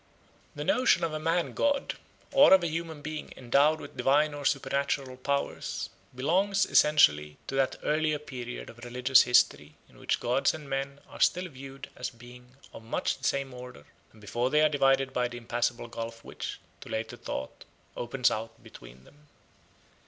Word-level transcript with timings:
The 0.55 0.63
notion 0.63 1.03
of 1.03 1.13
a 1.13 1.19
man 1.19 1.53
god, 1.53 1.93
or 2.31 2.55
of 2.55 2.63
a 2.63 2.67
human 2.67 3.03
being 3.03 3.31
endowed 3.37 3.79
with 3.79 3.97
divine 3.97 4.33
or 4.33 4.45
supernatural 4.45 5.15
powers, 5.15 5.91
belongs 6.15 6.65
essentially 6.65 7.37
to 7.45 7.53
that 7.53 7.75
earlier 7.83 8.17
period 8.17 8.71
of 8.71 8.79
religious 8.83 9.21
history 9.21 9.75
in 9.87 9.99
which 9.99 10.19
gods 10.19 10.55
and 10.55 10.67
men 10.67 11.01
are 11.07 11.19
still 11.21 11.47
viewed 11.49 11.91
as 11.95 12.09
beings 12.09 12.55
of 12.73 12.81
much 12.81 13.19
the 13.19 13.23
same 13.25 13.53
order, 13.53 13.85
and 14.11 14.21
before 14.21 14.49
they 14.49 14.61
are 14.63 14.69
divided 14.69 15.13
by 15.13 15.27
the 15.27 15.37
impassable 15.37 15.87
gulf 15.87 16.23
which, 16.25 16.59
to 16.79 16.89
later 16.89 17.15
thought, 17.15 17.63
opens 17.95 18.31
out 18.31 18.63
between 18.63 19.03
them. 19.03 19.27